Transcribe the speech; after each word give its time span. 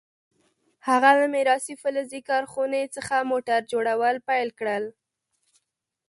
هغه 0.87 1.09
له 1.19 1.25
میراثي 1.33 1.75
فلزي 1.81 2.21
کارخونې 2.29 2.81
څخه 2.95 3.15
موټر 3.31 3.59
جوړول 3.71 4.15
پیل 4.29 4.49
کړل. 4.59 4.83